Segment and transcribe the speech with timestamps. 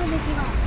[0.00, 0.59] の出来な